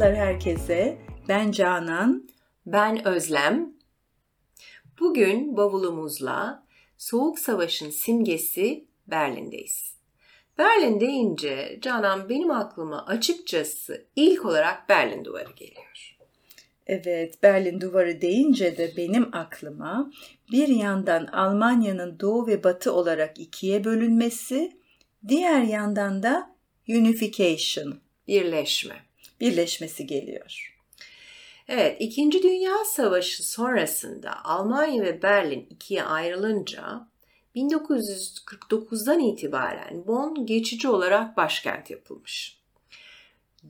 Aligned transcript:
Merhabalar 0.00 0.26
herkese. 0.26 0.98
Ben 1.28 1.50
Canan. 1.50 2.28
Ben 2.66 3.08
Özlem. 3.08 3.74
Bugün 5.00 5.56
bavulumuzla 5.56 6.66
Soğuk 6.98 7.38
Savaş'ın 7.38 7.90
simgesi 7.90 8.84
Berlin'deyiz. 9.06 9.94
Berlin 10.58 11.00
deyince 11.00 11.78
Canan 11.82 12.28
benim 12.28 12.50
aklıma 12.50 13.06
açıkçası 13.06 14.06
ilk 14.16 14.44
olarak 14.44 14.88
Berlin 14.88 15.24
Duvarı 15.24 15.52
geliyor. 15.52 16.16
Evet, 16.86 17.42
Berlin 17.42 17.80
Duvarı 17.80 18.20
deyince 18.20 18.78
de 18.78 18.92
benim 18.96 19.28
aklıma 19.32 20.10
bir 20.52 20.68
yandan 20.68 21.26
Almanya'nın 21.26 22.20
doğu 22.20 22.46
ve 22.46 22.64
batı 22.64 22.92
olarak 22.92 23.40
ikiye 23.40 23.84
bölünmesi, 23.84 24.76
diğer 25.28 25.62
yandan 25.62 26.22
da 26.22 26.54
unification, 26.88 28.00
birleşme, 28.28 29.09
birleşmesi 29.40 30.06
geliyor. 30.06 30.76
Evet, 31.68 31.96
İkinci 32.00 32.42
Dünya 32.42 32.84
Savaşı 32.84 33.50
sonrasında 33.50 34.44
Almanya 34.44 35.02
ve 35.02 35.22
Berlin 35.22 35.66
ikiye 35.70 36.02
ayrılınca 36.02 37.08
1949'dan 37.56 39.20
itibaren 39.20 40.06
Bonn 40.06 40.46
geçici 40.46 40.88
olarak 40.88 41.36
başkent 41.36 41.90
yapılmış. 41.90 42.60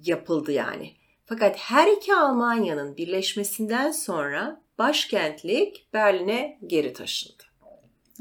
Yapıldı 0.04 0.52
yani. 0.52 0.92
Fakat 1.26 1.56
her 1.56 1.96
iki 1.96 2.14
Almanya'nın 2.14 2.96
birleşmesinden 2.96 3.90
sonra 3.90 4.60
başkentlik 4.78 5.86
Berlin'e 5.92 6.58
geri 6.66 6.92
taşındı. 6.92 7.42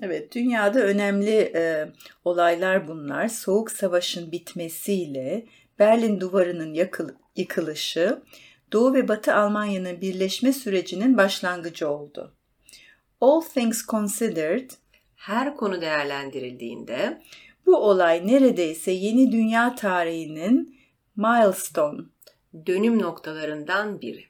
Evet, 0.02 0.36
dünyada 0.36 0.80
önemli 0.80 1.52
e, 1.56 1.92
olaylar 2.26 2.88
bunlar. 2.88 3.28
Soğuk 3.28 3.72
Savaş'ın 3.72 4.32
bitmesiyle 4.32 5.46
Berlin 5.80 6.20
Duvarı'nın 6.20 6.74
yakıl, 6.74 7.10
yıkılışı, 7.36 8.22
Doğu 8.72 8.94
ve 8.94 9.08
Batı 9.08 9.36
Almanya'nın 9.36 10.02
birleşme 10.02 10.54
sürecinin 10.54 11.18
başlangıcı 11.18 11.90
oldu. 11.90 12.36
All 13.22 13.42
things 13.42 13.86
considered, 13.86 14.72
her 15.16 15.56
konu 15.56 15.82
değerlendirildiğinde 15.82 17.22
bu 17.66 17.78
olay 17.78 18.28
neredeyse 18.28 18.92
yeni 18.92 19.32
dünya 19.32 19.76
tarihinin 19.76 20.80
milestone, 21.16 22.02
dönüm 22.66 23.02
noktalarından 23.02 24.02
biri. 24.02 24.26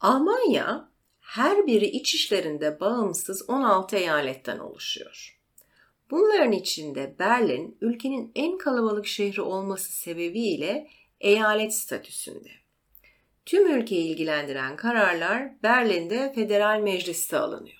Almanya 0.00 0.88
her 1.20 1.66
biri 1.66 1.86
iç 1.86 2.14
işlerinde 2.14 2.80
bağımsız 2.80 3.48
16 3.48 3.96
eyaletten 3.96 4.58
oluşuyor. 4.58 5.41
Bunların 6.12 6.52
içinde 6.52 7.14
Berlin 7.18 7.76
ülkenin 7.80 8.32
en 8.34 8.58
kalabalık 8.58 9.06
şehri 9.06 9.42
olması 9.42 9.92
sebebiyle 9.92 10.88
eyalet 11.20 11.74
statüsünde. 11.74 12.48
Tüm 13.46 13.76
ülkeyi 13.76 14.04
ilgilendiren 14.04 14.76
kararlar 14.76 15.62
Berlin'de 15.62 16.32
federal 16.34 16.80
mecliste 16.80 17.38
alınıyor. 17.38 17.76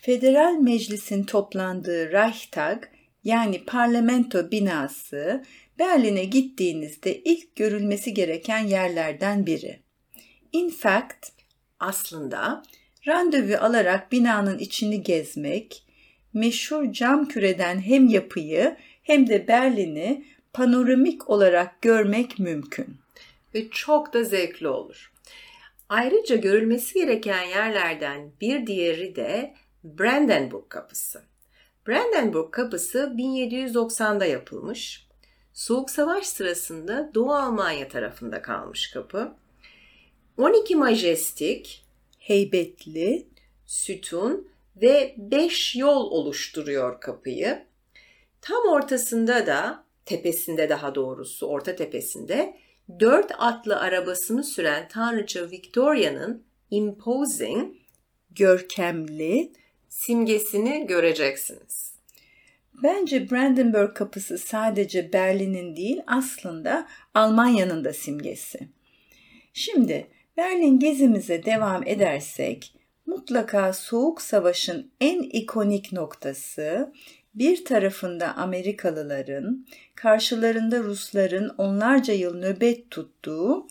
Federal 0.00 0.52
Meclis'in 0.52 1.24
toplandığı 1.24 2.12
Reichstag 2.12 2.84
yani 3.24 3.64
parlamento 3.64 4.50
binası 4.50 5.44
Berlin'e 5.78 6.24
gittiğinizde 6.24 7.22
ilk 7.22 7.56
görülmesi 7.56 8.14
gereken 8.14 8.66
yerlerden 8.66 9.46
biri. 9.46 9.82
In 10.52 10.70
fact, 10.70 11.26
aslında 11.80 12.62
randevu 13.06 13.56
alarak 13.64 14.12
binanın 14.12 14.58
içini 14.58 15.02
gezmek, 15.02 15.87
meşhur 16.38 16.92
cam 16.92 17.28
küreden 17.28 17.80
hem 17.80 18.08
yapıyı 18.08 18.76
hem 19.02 19.28
de 19.28 19.48
Berlin'i 19.48 20.24
panoramik 20.52 21.30
olarak 21.30 21.82
görmek 21.82 22.38
mümkün. 22.38 22.96
Ve 23.54 23.68
çok 23.70 24.12
da 24.12 24.24
zevkli 24.24 24.68
olur. 24.68 25.12
Ayrıca 25.88 26.36
görülmesi 26.36 26.94
gereken 26.94 27.42
yerlerden 27.42 28.30
bir 28.40 28.66
diğeri 28.66 29.16
de 29.16 29.54
Brandenburg 29.84 30.68
Kapısı. 30.68 31.22
Brandenburg 31.88 32.50
Kapısı 32.50 33.12
1790'da 33.16 34.24
yapılmış. 34.24 35.06
Soğuk 35.52 35.90
Savaş 35.90 36.26
sırasında 36.26 37.10
Doğu 37.14 37.32
Almanya 37.32 37.88
tarafında 37.88 38.42
kalmış 38.42 38.90
kapı. 38.90 39.32
12 40.36 40.76
majestik, 40.76 41.84
heybetli, 42.18 43.26
sütun 43.66 44.48
ve 44.82 45.14
5 45.16 45.76
yol 45.76 46.10
oluşturuyor 46.10 47.00
kapıyı. 47.00 47.66
Tam 48.40 48.68
ortasında 48.72 49.46
da, 49.46 49.84
tepesinde 50.04 50.68
daha 50.68 50.94
doğrusu, 50.94 51.46
orta 51.46 51.76
tepesinde 51.76 52.54
dört 53.00 53.32
atlı 53.38 53.80
arabasını 53.80 54.44
süren 54.44 54.88
Tanrıça 54.88 55.50
Victoria'nın 55.50 56.44
imposing, 56.70 57.76
görkemli 58.30 59.52
simgesini 59.88 60.86
göreceksiniz. 60.86 61.94
Bence 62.82 63.30
Brandenburg 63.30 63.94
kapısı 63.94 64.38
sadece 64.38 65.12
Berlin'in 65.12 65.76
değil 65.76 66.00
aslında 66.06 66.88
Almanya'nın 67.14 67.84
da 67.84 67.92
simgesi. 67.92 68.68
Şimdi 69.52 70.06
Berlin 70.36 70.78
gezimize 70.78 71.44
devam 71.44 71.86
edersek 71.86 72.77
mutlaka 73.08 73.72
Soğuk 73.72 74.22
Savaş'ın 74.22 74.90
en 75.00 75.22
ikonik 75.22 75.92
noktası 75.92 76.92
bir 77.34 77.64
tarafında 77.64 78.36
Amerikalıların, 78.36 79.66
karşılarında 79.94 80.78
Rusların 80.78 81.54
onlarca 81.58 82.14
yıl 82.14 82.34
nöbet 82.38 82.90
tuttuğu 82.90 83.66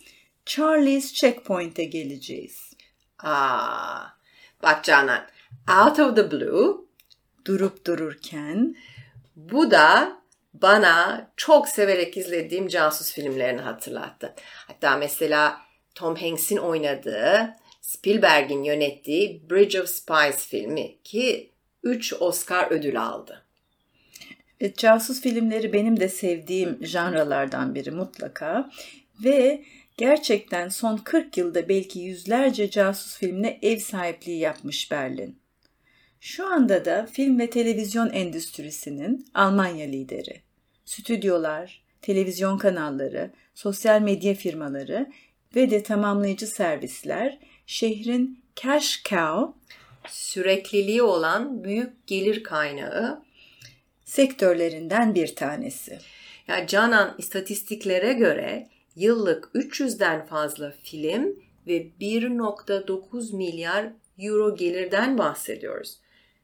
Charlie's 0.46 1.12
Checkpoint'e 1.12 1.84
geleceğiz. 1.84 2.72
Aa, 3.18 4.00
bak 4.62 4.84
Canan, 4.84 5.26
out 5.80 5.98
of 5.98 6.16
the 6.16 6.30
blue 6.30 6.76
durup 7.44 7.86
dururken 7.86 8.76
bu 9.36 9.70
da 9.70 10.18
bana 10.54 11.30
çok 11.36 11.68
severek 11.68 12.16
izlediğim 12.16 12.68
casus 12.68 13.12
filmlerini 13.12 13.60
hatırlattı. 13.60 14.34
Hatta 14.66 14.96
mesela 14.96 15.60
Tom 15.94 16.16
Hanks'in 16.16 16.56
oynadığı, 16.56 17.54
Spielberg'in 17.88 18.64
yönettiği 18.64 19.42
Bridge 19.50 19.82
of 19.82 19.88
Spies 19.88 20.46
filmi 20.46 21.02
ki 21.04 21.50
3 21.82 22.14
Oscar 22.20 22.70
ödül 22.70 23.02
aldı. 23.02 23.44
E, 24.60 24.74
casus 24.74 25.20
filmleri 25.20 25.72
benim 25.72 26.00
de 26.00 26.08
sevdiğim 26.08 26.78
janralardan 26.86 27.74
biri 27.74 27.90
mutlaka 27.90 28.70
ve 29.24 29.64
gerçekten 29.96 30.68
son 30.68 30.96
40 30.96 31.36
yılda 31.36 31.68
belki 31.68 31.98
yüzlerce 31.98 32.70
casus 32.70 33.18
filmine 33.18 33.58
ev 33.62 33.78
sahipliği 33.78 34.38
yapmış 34.38 34.90
Berlin. 34.90 35.38
Şu 36.20 36.46
anda 36.46 36.84
da 36.84 37.06
film 37.06 37.38
ve 37.38 37.50
televizyon 37.50 38.10
endüstrisinin 38.10 39.26
Almanya 39.34 39.86
lideri. 39.86 40.40
Stüdyolar, 40.84 41.84
televizyon 42.02 42.58
kanalları, 42.58 43.30
sosyal 43.54 44.00
medya 44.00 44.34
firmaları 44.34 45.12
ve 45.56 45.70
de 45.70 45.82
tamamlayıcı 45.82 46.46
servisler 46.46 47.38
şehrin 47.68 48.42
cash 48.56 49.02
cow, 49.04 49.52
sürekliliği 50.08 51.02
olan 51.02 51.64
büyük 51.64 52.06
gelir 52.06 52.42
kaynağı 52.42 53.22
sektörlerinden 54.04 55.14
bir 55.14 55.34
tanesi. 55.34 55.98
Ya 56.46 56.66
Canan 56.66 57.14
istatistiklere 57.18 58.12
göre 58.12 58.68
yıllık 58.96 59.44
300'den 59.54 60.26
fazla 60.26 60.74
film 60.82 61.36
ve 61.66 61.86
1.9 62.00 63.36
milyar 63.36 63.92
euro 64.18 64.56
gelirden 64.56 65.18
bahsediyoruz. 65.18 65.98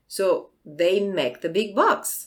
So 0.07 0.51
they 0.77 1.01
make 1.01 1.39
the 1.41 1.53
big 1.53 1.77
bucks. 1.77 2.25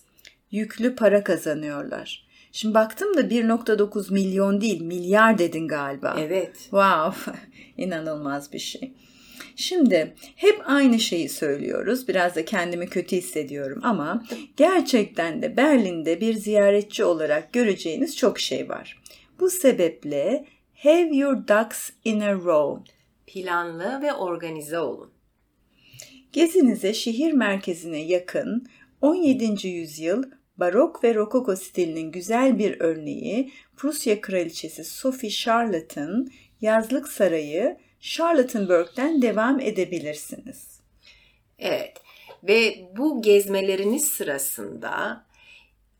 Yüklü 0.50 0.96
para 0.96 1.24
kazanıyorlar. 1.24 2.27
Şimdi 2.52 2.74
baktım 2.74 3.16
da 3.16 3.20
1.9 3.20 4.12
milyon 4.12 4.60
değil 4.60 4.80
milyar 4.80 5.38
dedin 5.38 5.68
galiba. 5.68 6.16
Evet. 6.18 6.56
Wow 6.56 7.32
inanılmaz 7.76 8.52
bir 8.52 8.58
şey. 8.58 8.92
Şimdi 9.56 10.14
hep 10.36 10.62
aynı 10.64 11.00
şeyi 11.00 11.28
söylüyoruz. 11.28 12.08
Biraz 12.08 12.36
da 12.36 12.44
kendimi 12.44 12.88
kötü 12.88 13.16
hissediyorum 13.16 13.80
ama 13.82 14.24
gerçekten 14.56 15.42
de 15.42 15.56
Berlin'de 15.56 16.20
bir 16.20 16.34
ziyaretçi 16.34 17.04
olarak 17.04 17.52
göreceğiniz 17.52 18.16
çok 18.16 18.38
şey 18.38 18.68
var. 18.68 19.02
Bu 19.40 19.50
sebeple 19.50 20.44
have 20.74 21.16
your 21.16 21.36
ducks 21.48 21.90
in 22.04 22.20
a 22.20 22.34
row. 22.34 22.92
Planlı 23.26 24.02
ve 24.02 24.12
organize 24.12 24.78
olun. 24.78 25.10
Gezinize 26.32 26.94
şehir 26.94 27.32
merkezine 27.32 27.98
yakın 27.98 28.66
17. 29.00 29.68
yüzyıl 29.68 30.22
barok 30.58 31.04
ve 31.04 31.14
rokoko 31.14 31.56
stilinin 31.56 32.12
güzel 32.12 32.58
bir 32.58 32.80
örneği 32.80 33.52
Prusya 33.76 34.20
Kraliçesi 34.20 34.84
Sophie 34.84 35.30
Charlotte'ın 35.30 36.32
yazlık 36.60 37.08
sarayı 37.08 37.76
Charlottenburg'den 38.00 39.22
devam 39.22 39.60
edebilirsiniz. 39.60 40.80
Evet 41.58 41.96
ve 42.42 42.88
bu 42.96 43.22
gezmeleriniz 43.22 44.08
sırasında 44.08 45.24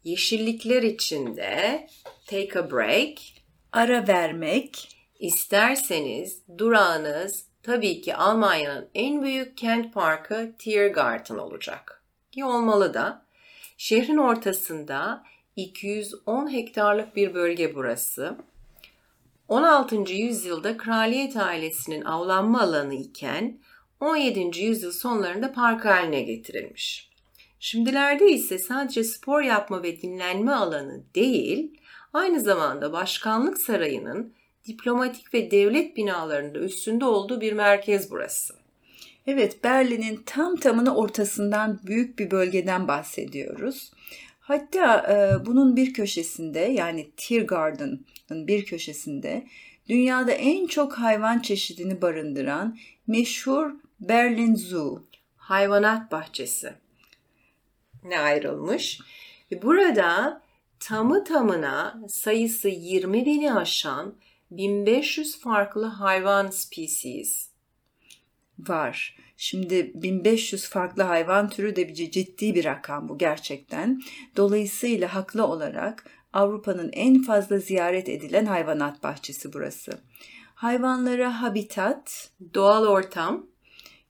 yeşillikler 0.05 0.83
içinde 0.83 1.87
take 2.27 2.61
a 2.61 2.71
break, 2.71 3.19
ara 3.73 4.09
vermek 4.09 4.99
İsterseniz 5.19 6.43
durağınız 6.59 7.45
tabii 7.63 8.01
ki 8.01 8.17
Almanya'nın 8.17 8.89
en 8.95 9.23
büyük 9.23 9.57
kent 9.57 9.95
parkı 9.95 10.53
Tiergarten 10.59 11.39
olacak. 11.39 12.03
Ki 12.33 12.45
olmalı 12.45 12.95
da. 12.95 13.27
Şehrin 13.81 14.17
ortasında 14.17 15.25
210 15.57 16.53
hektarlık 16.53 17.17
bir 17.17 17.35
bölge 17.35 17.75
burası. 17.75 18.37
16. 19.49 20.13
yüzyılda 20.13 20.77
kraliyet 20.77 21.37
ailesinin 21.37 22.05
avlanma 22.05 22.61
alanı 22.61 22.95
iken 22.95 23.59
17. 24.01 24.61
yüzyıl 24.65 24.93
sonlarında 24.93 25.53
park 25.53 25.85
haline 25.85 26.23
getirilmiş. 26.23 27.11
Şimdilerde 27.61 28.31
ise 28.31 28.59
sadece 28.59 29.05
spor 29.05 29.43
yapma 29.43 29.83
ve 29.83 30.03
dinlenme 30.03 30.53
alanı 30.53 31.03
değil, 31.15 31.81
aynı 32.13 32.41
zamanda 32.41 32.93
başkanlık 32.93 33.59
sarayının 33.59 34.35
diplomatik 34.67 35.35
ve 35.35 35.51
devlet 35.51 35.97
binalarında 35.97 36.59
üstünde 36.59 37.05
olduğu 37.05 37.41
bir 37.41 37.53
merkez 37.53 38.11
burası. 38.11 38.55
Evet, 39.31 39.65
Berlin'in 39.65 40.23
tam 40.27 40.57
tamına 40.57 40.97
ortasından 40.97 41.81
büyük 41.87 42.19
bir 42.19 42.31
bölgeden 42.31 42.89
bahsediyoruz. 42.89 43.93
Hatta 44.41 44.97
e, 45.13 45.47
bunun 45.47 45.77
bir 45.77 45.93
köşesinde 45.93 46.59
yani 46.59 47.11
Tiergarten'ın 47.17 48.47
bir 48.47 48.65
köşesinde 48.65 49.47
dünyada 49.89 50.33
en 50.33 50.67
çok 50.67 50.93
hayvan 50.93 51.39
çeşidini 51.39 52.03
barındıran 52.03 52.79
meşhur 53.07 53.71
Berlin 54.01 54.55
Zoo. 54.55 55.03
Hayvanat 55.37 56.13
bahçesi. 56.13 56.75
Ne 58.05 58.21
ayrılmış. 58.21 59.01
Burada 59.63 60.43
tamı 60.81 61.25
tamına 61.25 62.01
sayısı 62.09 62.69
20 62.69 63.27
bini 63.27 63.55
aşan 63.55 64.15
1500 64.51 65.41
farklı 65.41 65.85
hayvan 65.85 66.51
species 66.51 67.58
var. 68.59 69.17
Şimdi 69.37 69.93
1500 69.95 70.69
farklı 70.69 71.03
hayvan 71.03 71.49
türü 71.49 71.77
de 71.77 71.89
bir 71.89 71.95
ciddi 71.95 72.55
bir 72.55 72.65
rakam 72.65 73.09
bu 73.09 73.19
gerçekten. 73.19 74.03
Dolayısıyla 74.37 75.15
haklı 75.15 75.47
olarak 75.47 76.05
Avrupa'nın 76.33 76.91
en 76.93 77.23
fazla 77.23 77.59
ziyaret 77.59 78.09
edilen 78.09 78.47
hayvanat 78.47 79.03
bahçesi 79.03 79.53
burası. 79.53 79.93
Hayvanlara 80.55 81.43
habitat, 81.43 82.31
doğal 82.55 82.87
ortam 82.87 83.47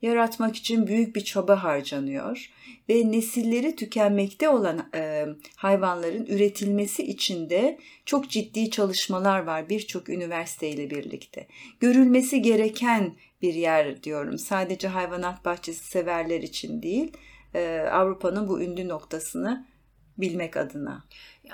yaratmak 0.02 0.56
için 0.56 0.86
büyük 0.86 1.16
bir 1.16 1.24
çaba 1.24 1.64
harcanıyor 1.64 2.50
ve 2.88 3.12
nesilleri 3.12 3.76
tükenmekte 3.76 4.48
olan 4.48 4.88
e, 4.94 5.24
hayvanların 5.56 6.26
üretilmesi 6.26 7.02
için 7.02 7.50
de 7.50 7.78
çok 8.04 8.30
ciddi 8.30 8.70
çalışmalar 8.70 9.42
var 9.42 9.68
birçok 9.68 10.08
üniversiteyle 10.08 10.90
birlikte. 10.90 11.46
Görülmesi 11.80 12.42
gereken 12.42 13.16
bir 13.42 13.54
yer 13.54 14.02
diyorum. 14.02 14.38
Sadece 14.38 14.88
hayvanat 14.88 15.44
bahçesi 15.44 15.84
severler 15.84 16.40
için 16.40 16.82
değil, 16.82 17.12
e, 17.54 17.88
Avrupa'nın 17.92 18.48
bu 18.48 18.62
ünlü 18.62 18.88
noktasını 18.88 19.66
bilmek 20.18 20.56
adına. 20.56 21.04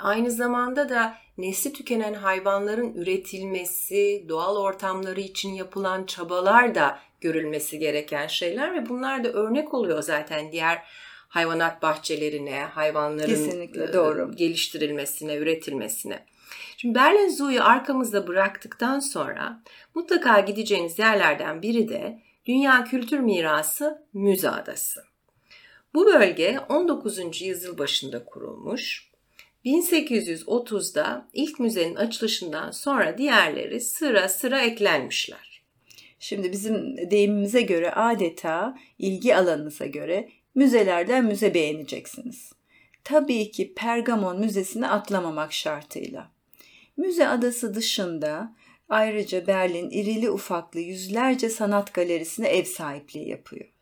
Aynı 0.00 0.31
zamanda 0.31 0.88
da 0.88 1.16
nesli 1.38 1.72
tükenen 1.72 2.14
hayvanların 2.14 2.94
üretilmesi, 2.94 4.25
doğal 4.28 4.56
ortamları 4.56 5.20
için 5.20 5.52
yapılan 5.52 6.05
çabalar 6.05 6.75
da 6.75 6.99
görülmesi 7.20 7.78
gereken 7.78 8.26
şeyler 8.26 8.75
ve 8.75 8.88
bunlar 8.88 9.25
da 9.25 9.28
örnek 9.28 9.75
oluyor 9.75 10.02
zaten 10.02 10.52
diğer 10.52 10.82
hayvanat 11.28 11.82
bahçelerine, 11.82 12.61
hayvanların 12.61 13.28
Kesinlikle, 13.28 13.93
doğru. 13.93 14.32
geliştirilmesine, 14.37 15.37
üretilmesine. 15.37 16.26
Şimdi 16.76 16.94
Berlin 16.94 17.28
Zoo'yu 17.28 17.64
arkamızda 17.64 18.26
bıraktıktan 18.26 19.00
sonra 19.00 19.62
mutlaka 19.94 20.40
gideceğiniz 20.40 20.99
yerlerden 20.99 21.62
biri 21.62 21.88
de 21.88 22.20
Dünya 22.46 22.84
Kültür 22.84 23.19
Mirası 23.19 24.06
Müze 24.12 24.50
Adası. 24.50 25.13
Bu 25.94 26.06
bölge 26.06 26.58
19. 26.69 27.43
yüzyıl 27.43 27.79
başında 27.79 28.25
kurulmuş. 28.25 29.11
1830'da 29.64 31.29
ilk 31.32 31.61
müzenin 31.61 31.94
açılışından 31.94 32.70
sonra 32.70 33.19
diğerleri 33.19 33.81
sıra 33.81 34.29
sıra 34.29 34.61
eklenmişler. 34.61 35.62
Şimdi 36.19 36.52
bizim 36.52 36.96
deyimimize 37.11 37.62
göre 37.62 37.91
adeta 37.91 38.79
ilgi 38.99 39.37
alanınıza 39.37 39.87
göre 39.87 40.29
müzelerden 40.55 41.25
müze 41.25 41.55
beğeneceksiniz. 41.55 42.52
Tabii 43.05 43.50
ki 43.50 43.75
Pergamon 43.75 44.40
Müzesi'ni 44.40 44.88
atlamamak 44.88 45.52
şartıyla. 45.52 46.31
Müze 46.97 47.29
adası 47.29 47.75
dışında 47.75 48.56
ayrıca 48.88 49.47
Berlin 49.47 49.90
irili 49.90 50.31
ufaklı 50.31 50.81
yüzlerce 50.81 51.50
sanat 51.50 51.94
galerisine 51.94 52.49
ev 52.49 52.64
sahipliği 52.64 53.29
yapıyor. 53.29 53.74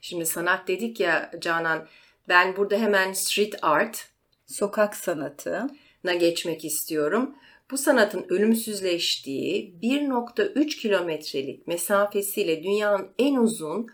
Şimdi 0.00 0.26
sanat 0.26 0.68
dedik 0.68 1.00
ya 1.00 1.30
Canan, 1.40 1.86
ben 2.28 2.56
burada 2.56 2.76
hemen 2.76 3.12
street 3.12 3.54
art, 3.62 4.08
sokak 4.46 4.96
sanatı 4.96 5.66
na 6.04 6.14
geçmek 6.14 6.64
istiyorum. 6.64 7.34
Bu 7.70 7.78
sanatın 7.78 8.26
ölümsüzleştiği 8.28 9.74
1.3 9.82 10.66
kilometrelik 10.66 11.66
mesafesiyle 11.66 12.62
dünyanın 12.62 13.08
en 13.18 13.34
uzun 13.34 13.86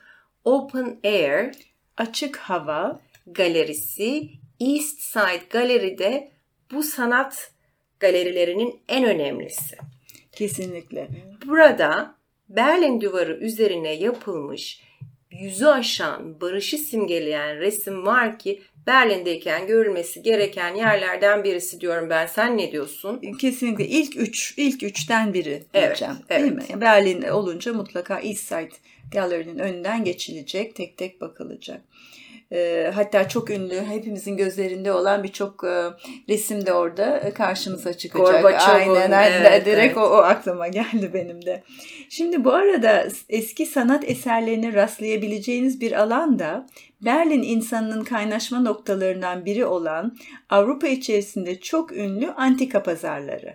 open 0.45 1.01
air 1.05 1.55
açık 1.97 2.37
hava 2.37 3.01
galerisi 3.27 4.29
East 4.61 5.01
Side 5.01 5.43
Gallery'de 5.51 6.33
bu 6.73 6.83
sanat 6.83 7.51
galerilerinin 8.01 8.81
en 8.89 9.05
önemlisi. 9.05 9.77
Kesinlikle. 10.33 11.09
Burada 11.47 12.15
Berlin 12.49 13.01
duvarı 13.01 13.37
üzerine 13.37 13.93
yapılmış 13.93 14.81
yüzü 15.41 15.67
aşan 15.67 16.41
barışı 16.41 16.79
simgeleyen 16.79 17.59
resim 17.59 18.07
var 18.07 18.39
ki 18.39 18.63
Berlin'deyken 18.87 19.67
görülmesi 19.67 20.23
gereken 20.23 20.75
yerlerden 20.75 21.45
birisi 21.45 21.81
diyorum 21.81 22.11
ben. 22.11 22.27
Sen 22.27 22.59
ne 22.59 22.73
diyorsun? 22.73 23.21
Kesinlikle 23.41 23.87
ilk 23.87 24.17
üç, 24.17 24.55
ilk 24.57 24.83
üçten 24.83 25.35
biri 25.35 25.63
evet, 25.75 25.87
diyeceğim. 25.87 26.17
Evet. 26.31 26.43
Değil 26.43 26.53
mi? 26.53 26.81
Berlin 26.81 27.23
olunca 27.23 27.73
mutlaka 27.73 28.21
East 28.21 28.49
Side 28.49 28.71
Gallery'nin 29.13 29.59
önünden 29.59 30.05
geçilecek, 30.05 30.75
tek 30.75 30.97
tek 30.97 31.21
bakılacak. 31.21 31.81
E, 32.53 32.91
hatta 32.95 33.29
çok 33.29 33.51
ünlü, 33.51 33.81
hepimizin 33.81 34.37
gözlerinde 34.37 34.93
olan 34.93 35.23
birçok 35.23 35.65
e, 35.65 35.85
resim 36.29 36.67
de 36.67 36.73
orada 36.73 37.19
e, 37.19 37.31
karşımıza 37.31 37.95
çıkacak. 37.95 38.45
Aynen, 38.69 39.11
aynen. 39.11 39.43
Evet, 39.43 39.67
direkt 39.67 39.79
evet. 39.79 39.97
O, 39.97 40.01
o 40.01 40.17
aklıma 40.17 40.69
geldi 40.69 41.11
benim 41.15 41.45
de. 41.45 41.63
Şimdi 42.09 42.45
bu 42.45 42.53
arada 42.53 43.07
eski 43.29 43.67
sanat 43.67 44.11
eserlerine 44.11 44.73
rastlayabileceğiniz 44.73 45.81
bir 45.81 45.93
alanda 45.93 46.67
Berlin 47.01 47.43
insanının 47.43 48.05
kaynaşma 48.05 48.61
noktalarından 48.61 49.45
biri 49.45 49.65
olan 49.67 50.17
Avrupa 50.51 50.87
içerisinde 50.87 51.61
çok 51.61 51.93
ünlü 51.93 52.31
antika 52.31 52.83
pazarları. 52.83 53.55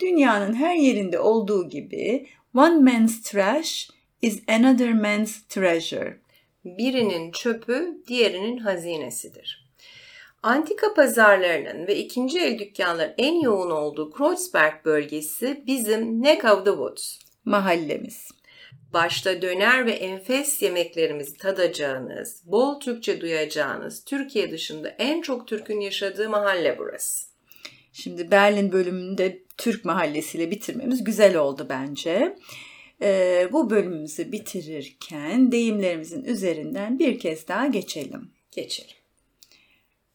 Dünyanın 0.00 0.54
her 0.54 0.74
yerinde 0.74 1.18
olduğu 1.18 1.68
gibi 1.68 2.26
one 2.56 2.92
man's 2.92 3.22
trash 3.22 3.90
is 4.22 4.42
another 4.48 4.92
man's 4.92 5.42
treasure. 5.48 6.23
Birinin 6.64 7.32
çöpü 7.32 7.98
diğerinin 8.06 8.58
hazinesidir. 8.58 9.64
Antika 10.42 10.94
pazarlarının 10.94 11.86
ve 11.86 11.96
ikinci 11.96 12.40
el 12.40 12.58
dükkanların 12.58 13.14
en 13.18 13.40
yoğun 13.40 13.70
olduğu 13.70 14.10
Kreuzberg 14.10 14.84
bölgesi 14.84 15.62
bizim 15.66 16.22
Neck 16.22 16.44
of 16.44 16.64
the 16.64 16.70
Woods. 16.70 17.18
Mahallemiz. 17.44 18.28
Başta 18.92 19.42
döner 19.42 19.86
ve 19.86 19.92
enfes 19.92 20.62
yemeklerimizi 20.62 21.36
tadacağınız, 21.36 22.42
bol 22.44 22.80
Türkçe 22.80 23.20
duyacağınız, 23.20 24.04
Türkiye 24.04 24.50
dışında 24.50 24.88
en 24.88 25.22
çok 25.22 25.46
Türk'ün 25.46 25.80
yaşadığı 25.80 26.28
mahalle 26.28 26.78
burası. 26.78 27.26
Şimdi 27.92 28.30
Berlin 28.30 28.72
bölümünde 28.72 29.42
Türk 29.58 29.84
mahallesiyle 29.84 30.50
bitirmemiz 30.50 31.04
güzel 31.04 31.36
oldu 31.36 31.66
bence. 31.68 32.36
Ee, 33.04 33.48
bu 33.52 33.70
bölümümüzü 33.70 34.32
bitirirken 34.32 35.52
deyimlerimizin 35.52 36.24
üzerinden 36.24 36.98
bir 36.98 37.18
kez 37.18 37.48
daha 37.48 37.66
geçelim. 37.66 38.30
Geçelim. 38.50 38.96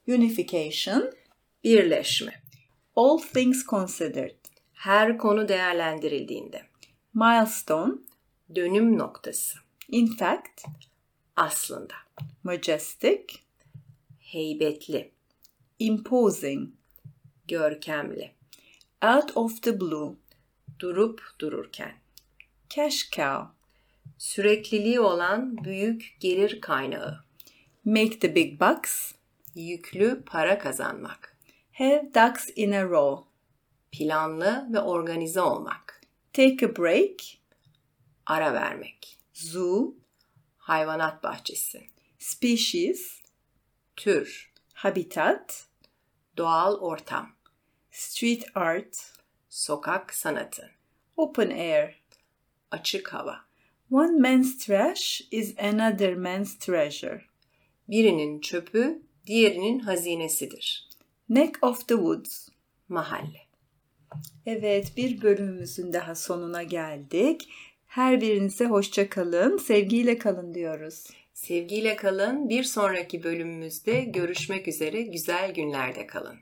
Unification, 0.08 1.14
birleşme. 1.64 2.44
All 2.96 3.18
things 3.18 3.66
considered, 3.66 4.36
her 4.74 5.18
konu 5.18 5.48
değerlendirildiğinde. 5.48 6.62
Milestone, 7.14 7.94
dönüm 8.56 8.98
noktası. 8.98 9.60
In 9.88 10.08
fact, 10.08 10.62
aslında. 11.36 11.94
Majestic, 12.44 13.24
heybetli. 14.20 15.12
Imposing, 15.80 16.70
görkemli. 17.48 18.32
Out 19.06 19.38
of 19.38 19.62
the 19.62 19.82
blue, 19.82 20.16
durup 20.80 21.22
dururken. 21.40 21.94
Cash 22.76 23.12
cow, 23.12 23.48
sürekliliği 24.18 25.00
olan 25.00 25.64
büyük 25.64 26.18
gelir 26.20 26.62
kaynağı. 26.62 27.24
Make 27.86 28.20
the 28.20 28.36
big 28.36 28.62
bucks, 28.62 29.12
yüklü 29.56 30.24
para 30.26 30.60
kazanmak. 30.60 31.38
Have 31.74 32.12
ducks 32.16 32.50
in 32.56 32.72
a 32.72 32.84
row, 32.84 33.30
planlı 33.92 34.68
ve 34.74 34.80
organize 34.80 35.42
olmak. 35.42 36.02
Take 36.34 36.66
a 36.66 36.76
break. 36.78 37.22
Ara 38.26 38.54
vermek. 38.54 39.20
Zoo. 39.34 39.96
Hayvanat 40.58 41.24
bahçesi. 41.24 41.88
Species. 42.20 43.22
Tür. 43.96 44.54
Habitat. 44.74 45.68
Doğal 46.38 46.76
ortam. 46.76 47.36
Street 47.92 48.44
art. 48.56 49.14
Sokak 49.50 50.14
sanatı. 50.14 50.72
Open 51.18 51.50
air. 51.50 51.99
Açık 52.72 53.14
hava. 53.14 53.40
One 53.92 54.20
man's 54.20 54.58
trash 54.58 55.22
is 55.32 55.56
another 55.60 56.16
man's 56.16 56.60
treasure. 56.60 57.22
Birinin 57.90 58.40
çöpü 58.40 59.02
diğerinin 59.26 59.80
hazinesidir. 59.80 60.88
Neck 61.30 61.64
of 61.64 61.88
the 61.88 61.96
woods. 61.96 62.50
Mahalle. 62.90 63.42
Evet, 64.46 64.98
bir 64.98 65.22
bölümümüzün 65.22 65.94
daha 65.94 66.16
sonuna 66.16 66.64
geldik. 66.64 67.50
Her 67.88 68.22
birinize 68.22 68.66
hoşça 68.66 69.10
kalın, 69.10 69.58
sevgiyle 69.58 70.18
kalın 70.18 70.54
diyoruz. 70.54 71.08
Sevgiyle 71.34 71.96
kalın. 71.96 72.50
Bir 72.50 72.64
sonraki 72.64 73.24
bölümümüzde 73.24 74.02
görüşmek 74.02 74.68
üzere. 74.68 75.02
Güzel 75.02 75.54
günlerde 75.54 76.08
kalın. 76.08 76.40